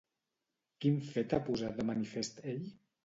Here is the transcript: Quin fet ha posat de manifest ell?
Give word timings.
Quin 0.85 0.97
fet 1.09 1.35
ha 1.35 1.41
posat 1.51 1.77
de 1.81 1.85
manifest 1.91 2.43
ell? 2.55 2.65